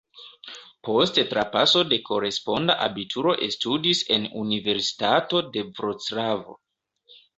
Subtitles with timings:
[0.87, 6.59] Post trapaso de koresponda abituro ekstudis en Universitato de Vroclavo.